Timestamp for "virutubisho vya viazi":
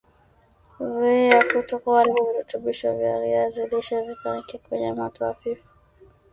2.27-3.61